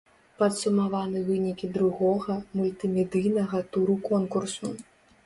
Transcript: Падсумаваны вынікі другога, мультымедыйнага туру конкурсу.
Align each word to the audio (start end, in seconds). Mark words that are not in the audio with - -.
Падсумаваны 0.37 1.19
вынікі 1.27 1.69
другога, 1.75 2.37
мультымедыйнага 2.61 3.61
туру 3.77 3.95
конкурсу. 4.09 4.73